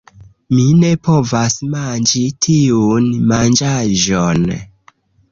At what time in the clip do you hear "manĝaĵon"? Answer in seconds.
3.33-4.49